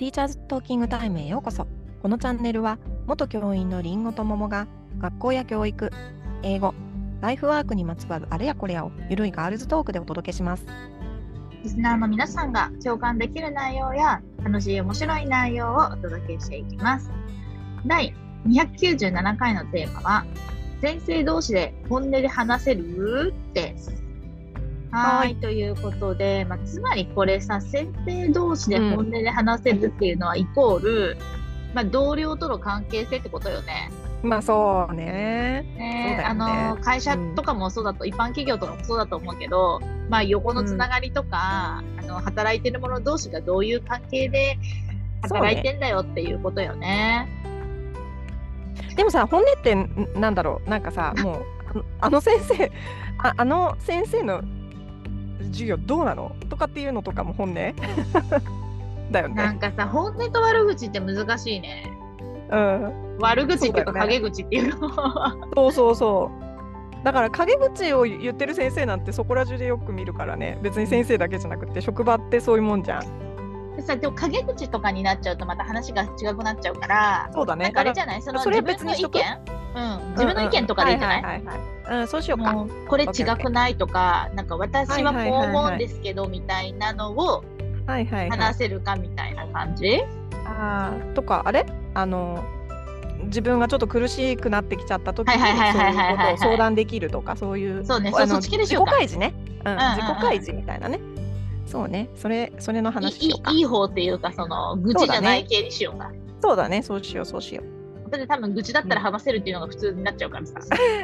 [0.00, 1.66] ティーチャーズトーキングタイムへようこそ。
[2.00, 4.66] このチャンネルは、元教員のりんごと桃が、
[4.98, 5.90] 学校や教育、
[6.42, 6.72] 英語、
[7.20, 10.64] ライフワークにまつわるあれやこれやを、ゆるいガールズトークでお届けします。
[11.62, 17.10] リスナーの皆さんが共感できる内容や楽しい面白い内容をお届けしていきます。
[17.84, 18.14] 第
[18.46, 20.24] 297回のテーマは、
[20.80, 23.34] 先生同士で本音で話せる？
[23.52, 23.99] です。
[24.92, 31.16] ははいということで、まあ、つまりこれさ、先生同士で本音で話せるっていうのはイコール、
[31.74, 33.90] まあ、同僚との関係性ってことよね。
[34.22, 35.64] まあそうね。
[35.76, 36.16] ね。
[36.18, 36.24] ね。
[36.26, 44.58] あの会社とかもそうだと、一般企業とかもそうだと思うけど、まあ、横のつながりとか、あの働いてる者同士がどういう関係で
[45.22, 47.28] 働いてんだよっていうことよね。
[48.96, 51.44] でもさ、本音ってんなんだろう、なんかさ、もう、
[52.00, 52.70] ああの先生、
[53.18, 54.42] ああの先生の
[55.50, 56.34] 授業どうなの？
[56.48, 57.54] とかっていうのとかも本音？
[59.10, 59.34] だよね。
[59.34, 61.92] なんかさ、本音と悪口って難しいね。
[62.50, 63.18] うん。
[63.20, 64.90] 悪口っていうか陰口っていうの。
[65.54, 67.04] そうそうそう。
[67.04, 73.02] だから陰口を言ってる先生なんてそこら中でよく見るからね別に先生だけじゃなくて職場ってそういうもんじゃん
[73.80, 77.64] でさでも陰口とかになっちゃうとまた話が違くなっちゃうから、そうだね。
[77.64, 78.22] なんかあれじゃない？
[78.22, 79.20] その自分の意見？
[79.72, 81.42] うん、自分の意見とかでいいんじゃない,、
[81.90, 82.52] うんそうしようか。
[82.52, 87.44] もうこれ違くないとか、なんか私はこう思はいうんですけどみたいなのを
[87.86, 90.02] はいはいはい話せるかみたいな感じ、
[90.44, 91.64] あーとかあれ？
[91.94, 92.44] あの
[93.24, 99.76] 自分がちょっと苦しくなってきちゃった時にそういうことを相談できるとかそういうそうねそうそっち系でし自己開示ね、うん。
[99.96, 100.98] 自己開示みたいなね
[101.70, 102.08] そうね。
[102.16, 103.50] それそれの話いしようか。
[103.52, 106.10] いいい方っていうかその愚痴じゃない系にしようか。
[106.42, 106.82] そうだね。
[106.82, 107.62] そうしようそうしよ
[108.06, 108.10] う。
[108.10, 110.54] だって多分愚痴だったら話せるっていうのが普通になっちゃうからさ、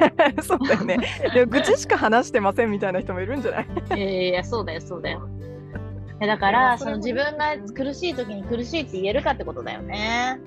[0.42, 0.98] そうだよね。
[1.34, 3.66] でも愚痴しか話してませんみたいな人もいるんじゃない？
[3.96, 5.28] いやいやそうだよそうだよ。
[6.18, 10.40] だからその自分が苦しい時に苦しいって言えるかってことだよね。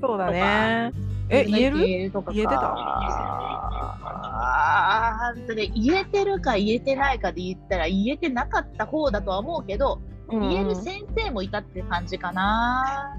[0.00, 0.92] そうだね。
[1.28, 1.78] え言える？
[1.78, 2.32] 言えるとかか。
[2.32, 3.65] 言えてた？
[4.08, 10.00] あーで言えてるか言えてないかで言ったら言えてなかった方だとは思うけど、
[10.30, 13.16] 言える先生もいたって感じかな。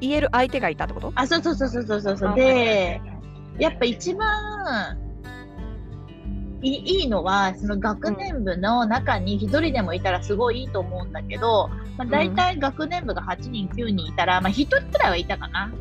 [0.00, 1.12] 言える相手がいたってこと？
[1.14, 2.30] あ、そうそうそうそうそうそうそう。
[2.30, 3.00] あで、
[3.58, 4.98] やっぱ一番
[6.62, 15.72] いいいのは、その学年部の中に一人でもいたらすごいいいと思うんだけど、まあ、大体学年部が8人、9人いたら、まあ、1人くらいはいたかな。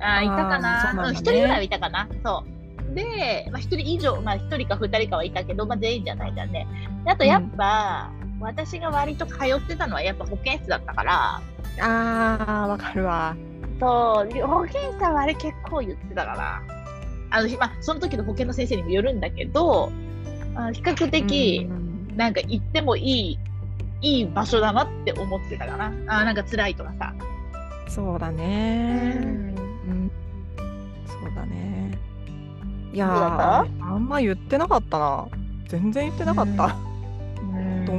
[0.00, 0.94] あーいたかな。
[0.94, 2.08] なねうん、1人ぐらいはいたかな。
[2.24, 2.55] そう。
[2.96, 6.66] で、まあ、1人以上、まあ、1人か2人かはいたけど、まあ、全員じゃないじゃんね。
[7.04, 11.42] であと、やっぱ、私が割と通ってたのはやっぱ保健室だったから、
[11.78, 13.36] あーわかるわ。
[13.78, 16.62] そう、保健師さんはあれ結構言ってたから、
[17.30, 19.92] あの、まあ、その時の保健の先生にもよるんだけど、
[20.54, 22.16] あ比較的、うん。
[22.16, 23.38] なんか行ってもいい、
[24.00, 25.92] いい場所だなって思ってたかな。
[26.06, 27.14] あなんか辛いとかさ。
[27.88, 29.10] そうだね。
[29.86, 30.10] うん。
[31.06, 31.75] そうだね
[32.96, 35.28] いやあんま言ってなかったな。
[35.68, 36.76] 全然言ってなかった、
[37.42, 37.84] うん。
[37.84, 37.92] と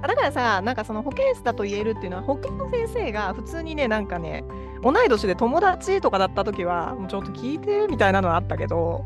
[0.00, 4.42] あだからさなんかその保健室だと言えるっていうのは保健の先生が普通にねなんかね
[4.82, 9.04] 同い年で友達とかだった時はもうちょっと聞いてみたいなのはあったけど。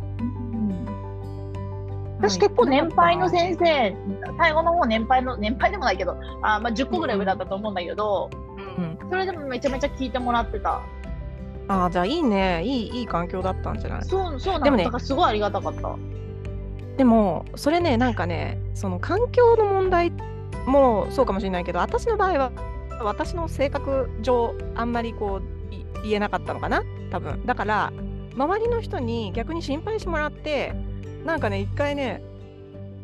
[2.21, 3.97] 私結構年配の生先生、
[4.39, 8.31] 最後の方年配の、年配でもないけど、あまあ、10個ぐらい上だったと思うんだけど、
[8.79, 10.81] うん、それでもめちゃめちゃ聞いてもらってた。
[11.69, 14.05] あーじゃあいいねいいいい環境だったんじゃない？
[14.05, 14.63] そう、そう。
[14.63, 15.97] でもねだからすごいありがたかった。
[16.97, 20.13] でもそれねなんかねその環境の問題
[20.67, 22.53] もそうかもしれないけど私の場合は
[23.03, 26.83] 私の性格上あんまりこうい言えなかったのかな？
[27.11, 27.93] 多分だから
[28.35, 30.75] 周りの人に逆に心配してもらって
[31.25, 32.23] なんかね一回ね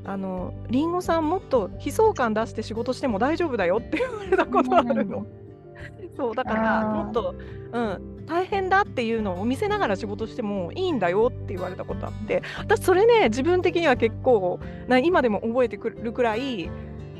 [0.04, 5.26] あのりんごさんもっと悲壮感出して仕事しても大丈夫だよって言われたことあるの。
[6.20, 7.34] そうだからもっと、
[7.72, 16.70] うん、大変だっていうのを見せながら仕事してもいいんだよって言われたことあって私それね自分的には結構な今でも覚えてくるくらい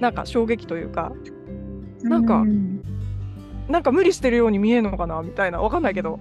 [0.01, 1.13] なんか衝撃というか
[2.03, 2.81] なんかうん。
[3.71, 6.19] なんか無理してるように見えるのかなみたいなわかんないけど。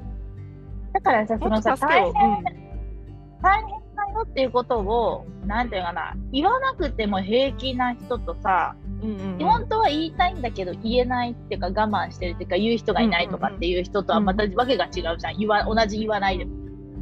[0.93, 15.37] だからさ、そものさ、大変、大変だよっていうことを、なんていうかな、言わなくても平気な人とさ、うんうんうん本当は言いたいんだけど言えないっていうか我慢してるっていうか言う人がいないとかっていう人とはまたわけが違うじゃん。
[15.37, 16.51] 言わ同じ言わないでも。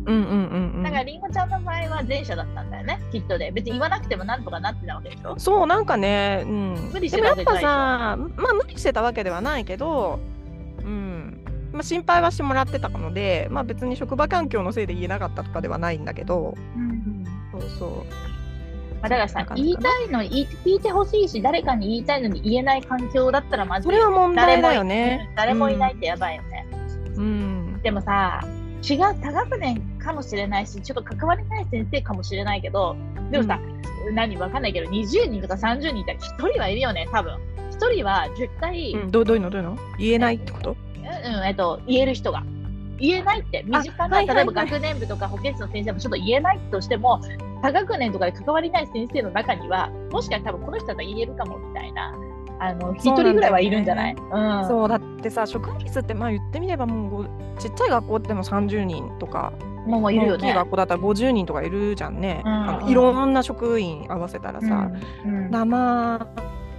[0.05, 3.51] うんうんうんうんだからりんごちゃんの場合は前者だったんだよね、きっとで。
[3.51, 5.35] 別に言わなくてもなんとかなってたわけでしょ？
[5.37, 8.37] そうなんかね、うん、無理してでもやっぱたわけじゃないでしょ？
[8.37, 10.19] さまあ無理してたわけではないけど、
[10.79, 11.43] うん
[11.73, 17.89] まあ、心配はしてもらってたので、まあ、別に職場環境のせいで言えなかったとかではないんだけどうんそうそう
[19.01, 25.29] まあ、だからさ言いたいの言い聞いてほしいし誰かに言いたいのに言えない環境だったらまずそれは問題だよね。
[25.35, 25.93] 誰もいない。
[25.93, 26.65] ってやばいよね、
[27.15, 27.79] うん。
[27.83, 28.41] でもさ
[28.89, 32.95] 違う多学年かもしれないしちょっと関わりない先生かもしれないけど
[33.31, 33.59] でもさ、
[34.13, 37.33] 何わかんないけど20人とか30人いたら1人はいるよね多分。
[37.71, 39.49] 1人は絶対、うん、どうどういうの？
[39.49, 39.77] どういうの？
[39.99, 40.71] 言えないってこと？
[40.71, 42.43] うんえっと、言える人が。
[42.99, 47.21] 言えないって、身近な、例えば学年部とか保健室の先生もちょっと言えないとしても、
[47.61, 52.13] 多学年とかで関わりない先生の中には、もしかしたら多分この人だったら言えるかもみたいな、
[52.59, 54.15] あの、一人ぐらいはいるんじゃない？
[54.15, 54.67] うん。
[54.67, 57.25] そうだってさ職員室ってまあ言ってみればもうご
[57.59, 59.53] ちっちゃい学校でも30人とか
[59.85, 60.53] もういるよ大きいね。
[60.55, 62.51] 学校だったら50人とかいるじゃんね、うん。
[62.51, 64.89] あのいろんな職員合わせたらさ、
[65.25, 65.35] うん。
[65.35, 65.51] うん。
[65.51, 66.27] だま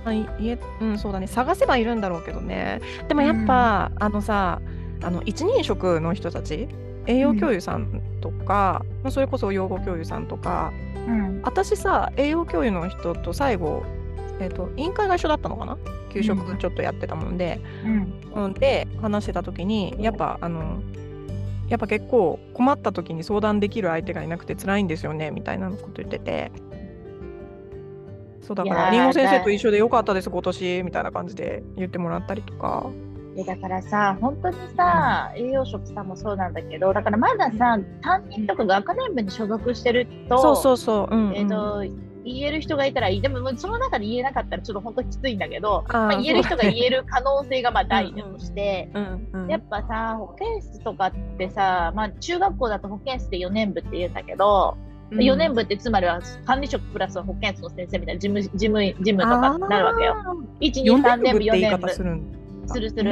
[0.04, 1.26] あいえうんそうだね。
[1.26, 2.80] 探せばいるんだろうけどね。
[3.08, 4.60] でもやっぱ、あのさ
[5.02, 6.68] あの一人職の人たち？
[7.06, 10.72] 栄養教諭さんとか、まあそれこそ養護教諭さんとか。
[11.06, 11.40] うん。
[11.42, 13.84] 私さ栄養教諭の人と最後、
[14.40, 15.78] えー、と委員会が一緒だったのかな？
[16.12, 18.44] 給食ちょっとやってたもんで、うん。
[18.44, 20.82] うん、で話してた時にやっぱあの
[21.68, 26.50] やっぱ結構困った時に相談できる相手がいなくて辛いんですよねみたいなこと言ってて。
[28.40, 32.86] そうだからりんご先生と一緒でよかったです今年みたいな感じで言ってもらったりとか
[33.38, 41.36] でだからさ、本当にさ、栄養職さんもそうなんだけど、だからまださ、担任とか学年部に所属してると、そうそうそう、うんうん。
[41.36, 41.84] えっ、と、
[42.24, 43.20] 言える人がいたらいい。
[43.20, 54.76] でも、その中で言えなかったらちょっと本当きついんだけど、まあ、言える人が言える可能性がまあ大事として、うんうん、やっぱさ、保健室とかってさ、まあ、中学校だと保健室で4年部って言うんだけど、
[55.12, 55.18] うん。
[55.20, 60.16] 4年部ってつまりは管理職プラス保健室の先生みたいな事務事務事務とかになるわけよ。
[60.60, 62.37] 1、2、4 3年年部、4部って言い年部。
[62.68, 63.04] 方するする。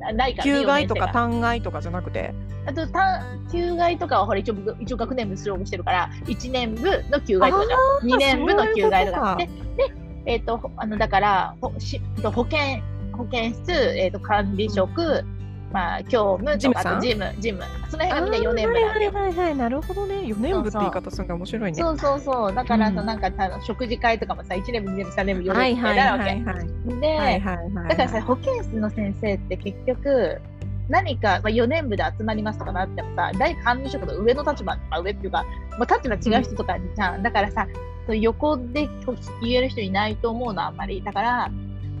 [0.00, 1.08] なないからね、休外とか4年生が。
[1.12, 2.34] 単外とかじゃなくて？
[2.66, 3.22] あと、た
[3.52, 8.14] 休外とかはほら一応一応学年部所属してるから、1年部の休外とかじゃん。
[8.14, 9.36] 2年部の休外とか。
[9.36, 9.52] で、で
[10.26, 12.82] えっ、と、ほあの、だから、ほし保健、
[13.12, 15.24] 保健室、えっ、と、管理職、
[15.72, 17.64] まあ、教務とか、と事務、事務。
[17.88, 18.86] その辺がみんな4年部な。
[18.88, 22.54] はいはいはいはいなるほどね4年部って言い方するの面白いねそうそうそう。
[22.54, 26.60] だから、うんさなんかさ、食事会とかもさ、1年部、2年部、3年部、4はい年部はいはいみたいなわけ。
[26.60, 26.70] はい
[27.00, 30.40] で、だからさ、保健室の先生って結局、
[30.88, 35.44] 何か、まあ、4年部で集まりますとかなってもさ、大管理職の上の立場、まあ、上っていうか、
[35.78, 37.22] まあ、立場違う人とかじゃん。
[37.22, 37.66] だからさ、
[38.08, 38.88] 横で
[39.40, 41.02] 言える人いないと思うの、あんまり。
[41.02, 41.50] だから、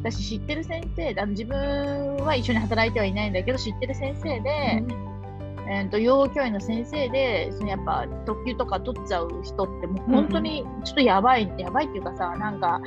[0.02, 4.82] 私知ってる先生で、あの自分は一緒に働いてはいないんだけど、知ってる先生で、
[5.70, 12.80] えー、と養護教員の先生で、そのやっぱ特急とか取っちゃう人って、もう本当にちょっとやばい、やばいっていうかさ、なんか、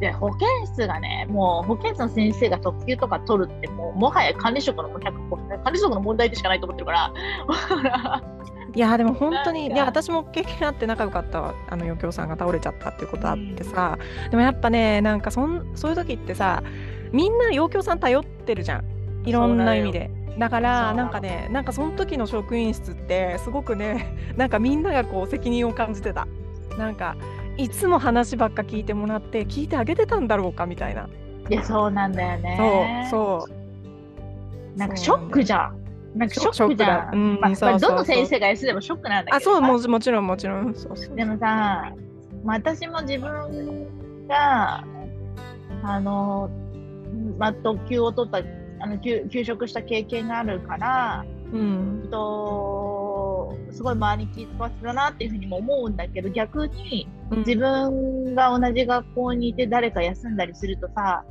[0.00, 7.12] で保健室がね、もう保健室の先生が特急とか取るって、もうもはや管理職のもう100管理職の問題でしかないと思ってるから、
[8.76, 13.98] いやでも本当にいや私も経験あって仲良かったあの余興さんが倒れちゃったっていうことあってさ、
[14.30, 16.62] でもやっぱねなんかそんそういう時ってさ
[17.10, 18.84] みんな余興さん頼ってるじゃん。
[19.24, 20.10] いろんな意味で。
[20.38, 26.28] だからなんかねなんかその時の職員室ってすごくね なんかみんながこう責任を感じてた。
[26.76, 27.16] なんか
[27.56, 31.08] いつも話ばっか聞いてもらって聞いてあげてたんだろうかみたいな、
[31.48, 33.08] いや、そうなんだよね。
[33.10, 33.54] そうそ
[34.74, 34.78] う。
[34.78, 35.85] なんかショックじゃん。
[36.16, 37.10] なんかショックじゃショックだ。
[37.12, 37.40] うんん。
[37.40, 37.90] まあ、そうそうそう。
[37.90, 39.44] どの先生が S でもショックなんだけど。
[39.44, 39.50] さ。
[39.50, 40.74] あそうももちろんもちろん。
[40.74, 41.92] そうそうでもさ、
[42.44, 44.84] まあ、私も自分が、
[45.82, 46.50] あの、
[47.38, 48.38] まあ、特急を取った、
[48.78, 52.08] あの休休職した経験があるから、うん。
[52.10, 57.38] とすごい周りに気遣わせたなっていうふうにも思うんだけど、逆にうん。
[57.40, 61.24] 自分が同じ学校にいて誰か休んだりするとさ、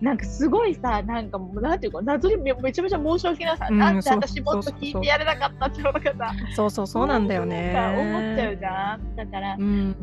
[0.00, 7.74] なんかすごいさ、なんかもう、なんていうか、謎にめめちゃめちゃ申し訳なさ、うんなんで私もっと聞いてやれなかったっていうのがさ、そうそうそうなんだよね。
[7.98, 9.16] 思っちゃうじゃん。
[9.16, 9.96] だから、うん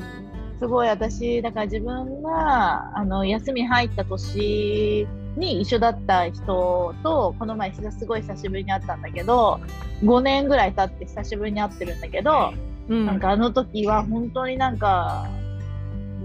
[0.60, 9.60] すごい私、だから自分があの休み入った年に一緒だった人と、この前、すごい久しぶりに会ったんだけど、
[10.04, 12.54] 5年ぐらい経って久しぶりに会ってるんだけど、
[12.88, 13.06] うん。
[13.06, 15.28] なんかあの時は本当になんか、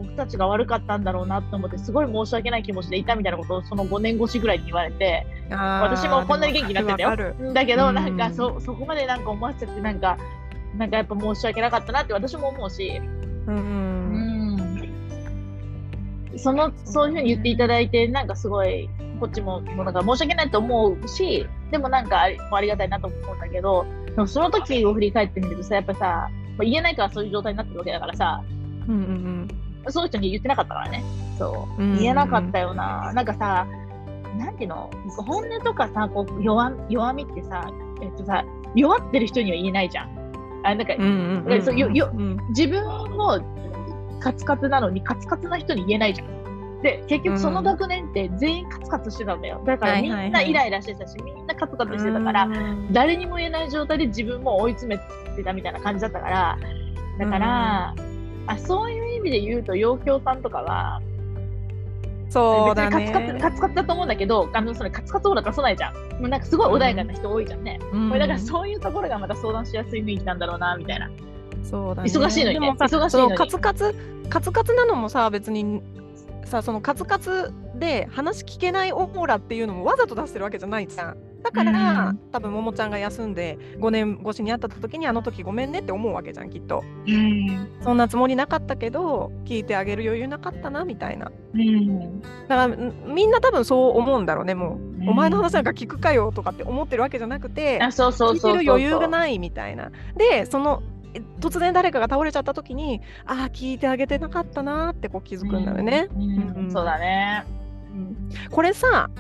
[0.03, 7.35] 僕たちが悪かったんだろうなと思って、すごい申し訳ない気持ちでいたみたいなことをその5年越しぐらいに言われて、私もこんなに元気になってたよ。
[7.53, 8.17] だけど、うんなん。
[8.17, 10.17] かそそこまでなんか思わせちゃって、なんか、
[10.77, 13.01] なんかやっぱ申し訳なかったなって私も思うし、
[13.47, 13.59] うんう
[16.37, 16.39] ん。
[16.39, 18.89] そのそういうふうに言っていただいて、なんかすごい、
[19.19, 28.43] こっちももうなんか申し訳ないと思うし、でもなんかありありがたいなと思うんだけど、でもその時を振り返ってみるとさ、やっぱさ、まあ、言えないからそういう状態になってるわけだからさ、
[28.89, 31.05] うんうんその人に言ってなかったからね。
[31.39, 31.83] そう。
[31.83, 33.13] うん言えなかったよな。
[33.15, 33.67] なんかさ、
[34.39, 34.91] なんていうの？
[35.27, 37.71] 本音とかさ、こう弱弱みってさ、
[38.03, 38.45] えっとさ、
[38.75, 40.09] 弱ってる人には言えないじゃん。
[40.65, 43.41] あなんか、自分を
[44.21, 46.41] カツカツなのにカツカツな人に言えないじゃん。
[46.83, 52.49] で結局その学年って全員カツカツしてたんだよだからみんなイライラしてたし、みんなカツカツしてたから、
[52.91, 56.59] 誰にも言えない状態で自分も追い詰めてたみたいな感じだったから
[57.19, 57.95] だから、
[58.47, 61.01] あそういう意味で言うと陽京さんとかは
[62.29, 63.41] そうだ別にカツカツね。
[63.41, 65.95] カツカツだと思うんだけどあのそれカツカツオーラ出さないじゃん。
[65.95, 68.09] もうなんかすごい穏やかな人多いじゃんね、うん。
[68.09, 71.11] これだからそういうところがまた相談しやすい雰囲気なんだろうなみたいな。
[71.65, 72.11] そうだね。
[72.11, 72.67] 忙しいのにね。
[72.67, 73.37] でもさ忙しいのに。
[73.37, 73.95] カツカツ
[74.29, 75.83] カツカツなのもさ別に
[76.45, 81.17] さそのカツカツで話聞けないオーラっていうのもわざと出してるわけじゃないじゃん。
[81.43, 82.19] だから、うん。
[82.33, 86.83] 多分ももちゃんが休んで5年越しに会った時にあの時ごめんねって思うわけじゃんきっと。
[87.07, 87.69] うん。
[87.83, 91.31] そんなつもりなかったけど聞いてあげる余裕なかったなみたいな。
[91.55, 92.21] うん。
[92.21, 95.09] だからんみんな多分そう思うんだろうねもう、うん。
[95.09, 99.91] お前の話なんか聞くかよとかって思ってるわけじゃなくてあそうそう聞いてる余裕がないみたいな。
[100.17, 100.83] でその
[101.15, 106.09] え突然誰かが倒れちゃった時にああ聞いてあげてなかったなーってこう気づくんだよね。
[106.15, 106.19] う
[106.63, 106.71] ん。
[106.71, 107.45] そうだね。
[108.51, 109.11] これさ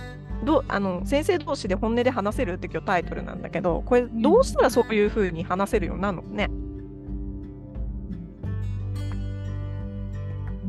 [0.44, 6.49] どうあの先生同士で本音で話せるって今日タイトルなんだけどこれどうしたらそういうふうに話せるようになるのね？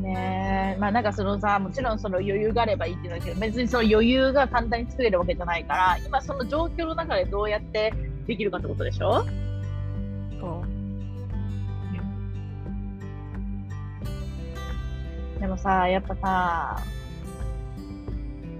[0.01, 0.80] ねえ。
[0.80, 7.94] まあなんかそのさもちろんその余裕があればいいっていうんだけど別にその余裕が簡単に作れるわけじゃないから今その状況の中でどうやって
[8.28, 9.24] できるかってことでしょ？
[10.40, 10.63] そ
[15.38, 15.40] う。
[15.40, 16.84] でもさやっぱさ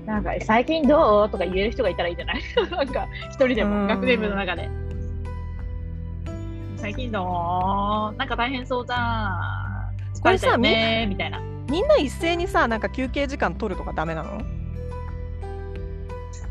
[0.06, 1.30] なんか最近どう？
[1.30, 2.42] とか言える人がいたらいいんじゃない？
[2.72, 3.82] なんか一人でうん。
[3.84, 4.70] も学年部の中で。
[6.78, 7.22] 最近ど
[8.14, 8.18] う？
[8.18, 10.22] なんか大変そうじゃん。
[10.22, 11.40] これさねみたいな。
[11.70, 14.42] みんな一斉にさなんか休憩時間取るとかダメなの？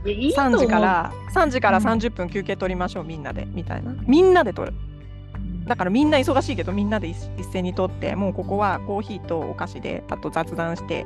[0.07, 3.47] いやいいと思3う時から3時からうん30分休憩取りましょうみんなで。
[3.47, 3.93] みたいな。
[4.07, 4.77] みんなで取る。
[5.67, 11.05] だからみんな忙しいけどみんなで一一斉に取ってもうここはコーヒーとお菓子であと雑談して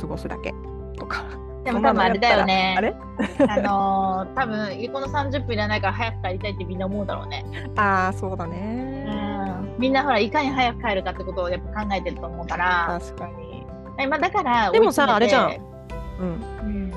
[0.00, 0.52] 過ごすだけ。
[0.96, 1.24] とか
[1.68, 2.94] でも多分あれだよねあれ？
[3.48, 7.44] あのー、多分この30分いらないから早く帰りたいってみんな思うだろうね。
[7.76, 9.74] ああそうだうねん。
[9.78, 12.98] みんなほら、いかに早く帰るかってことをやっぱ考えてると思うから。
[13.00, 13.66] 確かに
[13.98, 15.52] えまあ、だから、でもさあれじゃん。
[16.20, 16.90] うんうん。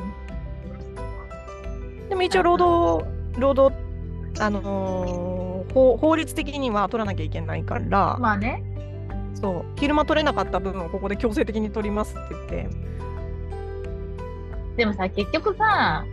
[2.09, 3.05] でも一応労働
[3.37, 3.75] 労働
[4.39, 5.31] あのー
[5.73, 8.61] 法法律的には取らなきゃいけないから、まあね。
[9.35, 12.69] そう昼間取れなかった分をここで強制的に取りますって言って、
[14.77, 16.05] でもさ、結局さ、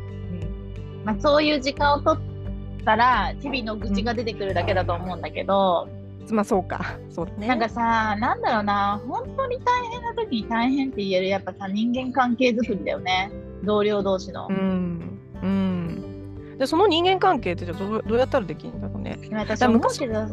[1.05, 5.89] まあ、そういう時間を取ったら、日々の愚痴が出てくるだけだと思うんだけど、
[6.31, 6.99] まあそうか。
[7.09, 7.49] そうだね。
[7.49, 13.31] なんかさ、なんだろうな、本当に大変な時に大変って言える、やっぱさ、人間関係づくりだよね。
[13.65, 14.47] 同僚同士の。
[14.51, 14.53] う。
[14.53, 15.19] ん。
[15.43, 16.09] うん。
[16.59, 19.17] でその人間関係ってじゃあどうどうやったらできるんだろうね。
[19.33, 20.29] 私思うけど、うん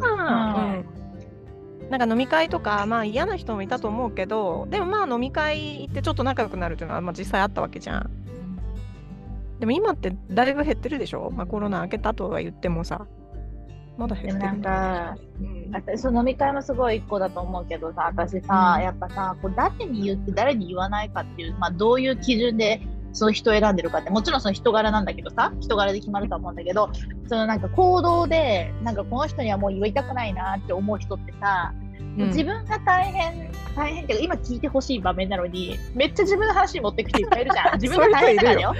[1.90, 8.10] なんか飲み会とか、まあ嫌な人もいたと思うけど、でもまあ飲み会行ってちょっと仲良くなるっていうのは、まあ、実際あったわけじゃん。
[9.60, 13.06] でも今ってだいぶ減ってるでしょ、まあ、コロナ明けたとは言ってもさ、
[13.96, 14.38] まだ減ってる。
[14.38, 15.70] なんか、うん。
[15.72, 18.84] 私その飲み会もすごい一個だと思うけどさ私さ、うん。
[18.84, 22.80] やっぱさこう誰に言って誰に言わないかっていう、まあ、どういう基準で
[23.16, 26.90] その人を選んでるかってもちろんその人柄なんだけどさ人柄で決まると思うんだけど
[27.28, 38.74] そのなんか行動でなんかこの人にはもう言いたくないなって思う人ってさ、うん自分が大変大変けど今聞いてほしい場面なのにめっちゃ自分の話に持ってく人いっぱいいるじゃん 自分が大変だからよ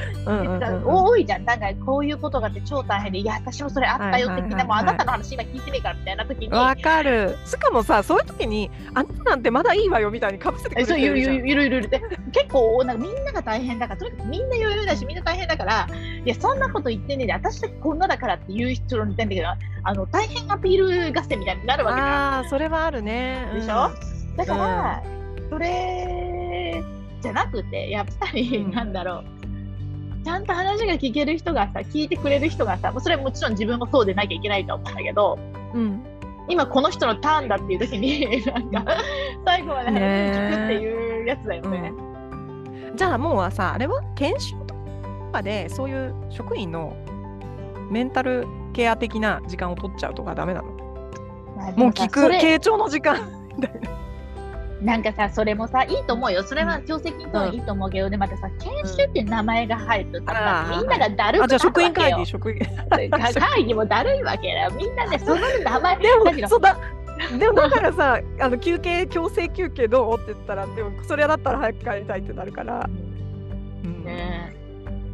[0.84, 1.44] 多いじゃん。
[1.44, 7.36] なんかこういうことがあって超大変で、いや、私もそれあったよはいはいはいはい的な、もうあなたの話今聞いてねえからみたいな時に、わかる。
[7.44, 11.36] しかもさ、そういう時に、あんたなんてまだいいわよみたいにかぶせてくれるるじゃん。
[11.38, 12.00] るいるいるいるで
[12.32, 15.88] 結構なんかみんなが大変だから、とにかくみんな余裕だし、みんな大変だから、
[16.24, 19.48] いや、そんなこと言ってねえで、私だけこんなだからって言う人に言ってんだけど、
[19.88, 22.08] あの大変アピール合戦みたいになるわけじゃん。
[22.08, 23.05] ああ、それはあるね。
[23.54, 23.90] でしょ？
[24.36, 25.02] だから、
[25.50, 26.82] それ
[27.20, 28.70] じゃなくて、やっぱり、うん。
[28.72, 29.24] なんだろう。
[30.24, 35.38] ちゃんと話が聞ける人がさ、聞いてくれる人がさ、それはもちろん自分もそうでなきゃいけないと思うんだけど、
[35.74, 35.80] うん。
[35.80, 36.02] うん
[36.48, 38.20] 今この人のターンだっていう時に、
[38.70, 38.96] なんか、
[39.44, 41.92] 最後まで話聞くっていうやつだよね。
[42.94, 44.74] じゃあもうさ、あれは研修と
[45.32, 46.94] かで、そういう職員の
[47.90, 50.75] メンタルケア的な時間を取っちゃうとかダメなの？
[51.56, 53.18] まあでもう聞く、傾聴の時間。
[54.82, 56.42] なんかさ、それもさ、いいと思うよ。
[56.42, 60.86] それは強制金とはいいと思うけど、で、またさ、研修って名前が入るとさ、みん。
[60.86, 61.44] ながだるくなるわけよ。
[61.44, 62.58] あ、じゃあ職員会議、職員。
[63.34, 64.70] 会議もだるいわけだよ。
[64.76, 66.76] みんなね、 その名前、でもそうだ。
[67.38, 70.14] でもだからさ あの休憩強制休憩どう？
[70.16, 72.90] って言ったらでもそれだったら早く帰りたいってなるから、
[73.82, 74.04] うん。
[74.04, 74.54] ね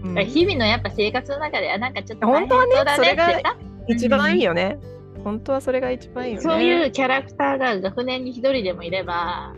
[0.02, 0.14] うん。
[0.26, 3.56] 日々のやっぱ生活の中で、あなんかちょっと本当はねそうだねってさ
[3.87, 4.78] 一番いいよね、
[5.24, 9.54] 本当はそれが一番いいよねそういうキャラクターが学年に一人でもいれば、ま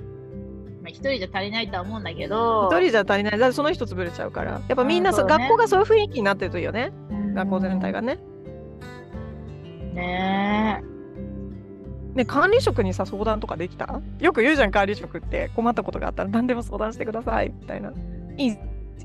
[0.86, 3.38] あ、一人じゃ足りないとは思うんだけど、一人じゃ足りない。
[3.38, 4.52] だその人潰れちゃうから。
[4.52, 6.92] やっぱみんなね学校がそういう雰囲気になってるといいよね。
[7.10, 8.18] うん学校全体がね。
[9.94, 10.84] ね
[12.14, 14.00] ね、管理職にさ、相談とかできた？
[14.20, 15.50] よく言うじゃん、管理職って。
[15.56, 17.92] 困ったことがあったら何でも相談してください、みたいな。
[18.36, 18.56] いい、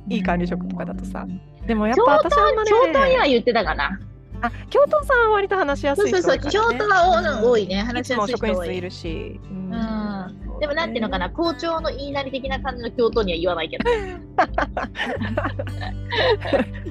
[0.09, 1.25] いい管理職とかだとさ。
[1.65, 3.99] でもやっぱ私はあんまね、教頭には言ってたかな。
[4.41, 8.77] あ、教頭さんは割と話しやすいそうそうそう、教頭は多いね、い話しやすい人多い。
[8.77, 9.39] いるし。
[9.43, 13.85] うんうんでもなんていうのかな、校長の言いなり的な感じの教頭には言わないけど。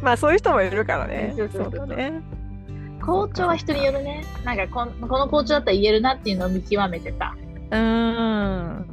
[0.01, 1.35] まあそういう人もいるからね。
[1.37, 2.23] そうそうそうだよね。
[3.05, 4.25] 校長は人によるね。
[4.45, 7.37] なんかこんこの校長だったら言えるなっていうのを見極めてた。
[7.71, 8.88] うーん。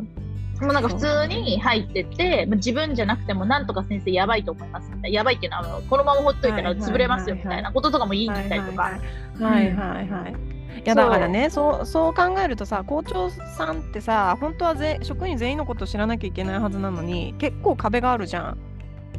[0.61, 5.09] もうなんか普通に入ってって、まあ自分じゃなくてもなんとか先生やばいと思いますみたいな。
[5.09, 8.83] やばいっていうのはこのままほっといたら潰れますよみたいなこととかも言いに行ったりとか。
[8.83, 10.35] はいはいはい。
[10.77, 18.57] いやだからねそうそう考えるとさ校長さんってさ本当はぜ職員全員のこと知らなきゃいけないはずなのに結構壁があるじゃん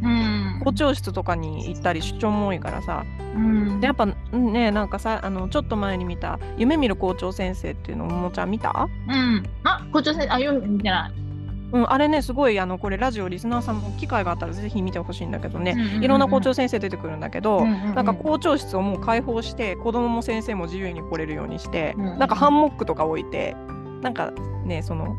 [0.02, 0.60] うん。
[0.62, 8.88] 校長室とかに行ったり出張も多いからさうんでやっぱうんねなんかさあのちょっと前に見た「夢見る校長先生」っていうのをももちゃん見た？
[9.08, 9.42] うん。
[9.64, 11.25] あ、校長先生、あ、読んでない。
[11.72, 23.54] うん、あれねすごいあのこれラジオリスナーさんも機会があったらぜひ見てほしいんだけどね、いろんな校長先生出てくるんだけど、なんか校長室をもう開放して子供も先生も自由に来れるようにして、うんうんなんかハンモックとか置いて
[24.00, 24.30] なんか
[24.64, 25.16] ねその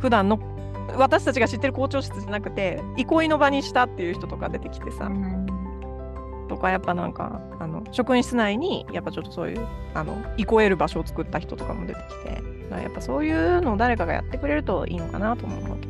[0.00, 0.38] 普段の
[0.96, 5.46] 私たちが知ってる校長室じゃなくて憩いの場にしたっていう人とか出てきてさ、うん
[6.50, 12.42] とかやっぱなんかあの職員室内にやっぱちょっとそういうあの憩える場所を作った人とかも出てきて
[12.82, 15.88] やっぱそういうのを誰かがやってくれるといいのかなと思うわけ。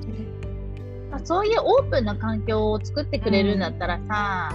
[1.11, 4.55] まあ、そういうオープンな環境を作ってくれるんだったらさ、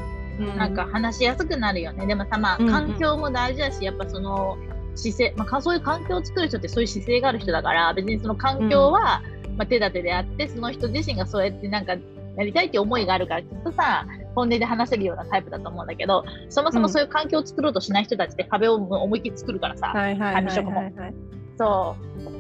[0.57, 2.05] なんか話しやすくなるよね。
[2.05, 2.71] でもさ、まあ、うんうん。
[2.71, 4.57] 環境も大事だし、やっぱその
[4.95, 9.21] 姿勢、まあか、そういう環境を作る人ってそういう姿勢がある人だから、別にその環境は、
[9.57, 11.95] まあ、手立てであって、その人自身がそうやってなんか、
[12.37, 20.79] やりたいって思いがあるから、きっとさ、本音で話せるようなタイプだと思うんだけど、そもそもそういう環境を作ろうとしない人たちって壁を思いっきり作るからさ、管理職も。
[20.79, 20.93] はい
[21.57, 22.34] そう。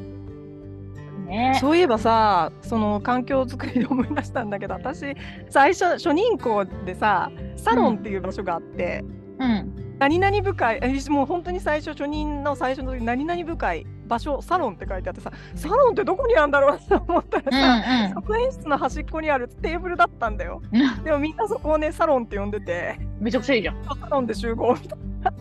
[1.25, 5.15] ねそういえばさその環境づくりで思い出したんだけど私
[5.49, 9.03] 最初初任校でさサロンっていう場所があって、
[9.39, 9.81] うん。
[9.97, 18.13] 何々部会えもう本当に最初初任の最初の時何々部会場所サロンって書いてあってさサロンってどこにあるんだろうなと思ったらうんさ、うん。
[18.15, 23.83] 職員室の端っこにあるテーブルだったんだようんでもみんなそこをねサロンって呼んでてめちゃくちゃいいじゃん。
[23.85, 25.33] サロンで集合みたいな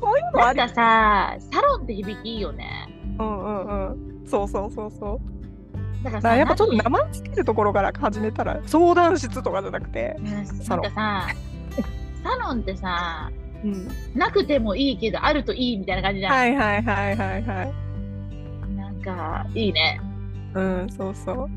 [0.00, 2.88] そういうのありなんかさ、サロンって響きいいよね。
[3.18, 6.04] うんうんうんそうそうそうそう。
[6.04, 10.46] だからやっぱちょっと何名前つけるところから始めたら相談室とかじゃなくて、うん。
[10.46, 10.90] サロン。
[10.92, 11.28] さ、
[12.22, 13.30] サロンってさ、
[13.62, 16.32] うん、なくてもいいけど、あるといいみたいな感じじゃん。
[16.32, 17.72] はいはいはいはいはい
[18.76, 20.00] なんか、いいね。
[20.54, 21.48] うんそうそう。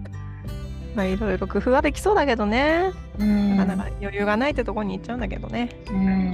[0.95, 3.57] まあいろいろ工夫はできそうだけどね、うん。
[3.57, 5.69] なかなか余裕がないってところに行っちゃうんだけどね。
[5.89, 6.33] うん。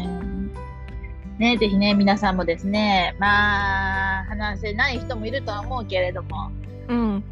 [1.39, 6.52] ね、ぜひね、皆さんもですね、まあ、話せない人もいるとは思うけれども、
[6.89, 7.23] うん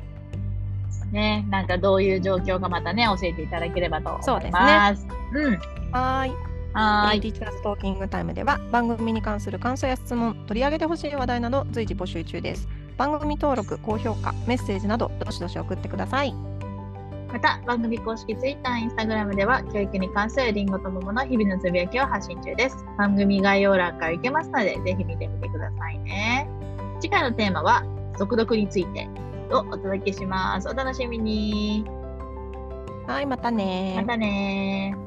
[1.11, 5.05] ね、なんかどういう状況かまたね、教えていただければと思いそうですねます。
[5.33, 5.53] うん。
[5.91, 6.31] はーい
[6.73, 7.21] はーい。
[7.21, 12.67] ティーチャーズトーキングタイムでは番組に関する感想や質問取り上げてほしい話題など随時募集中です
[12.97, 16.33] 番組登録高評価メッセージなどどしどし送ってください
[17.31, 22.85] また、番組公式 Twitter、Instagram では、教育に関するリンゴと桃の日々のつぶやきを発信中です。
[22.97, 26.47] 番組概要欄から行けますので、ぜひ見てみてくださいね。
[26.99, 27.83] 次回のテーマは、
[28.17, 29.07] 続読について
[29.51, 30.67] をお届けします。
[30.67, 31.85] お楽しみに。
[33.07, 35.06] はいまたねまたねー。